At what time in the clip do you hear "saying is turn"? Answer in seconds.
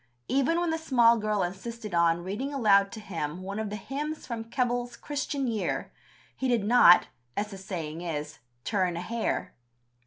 7.59-8.97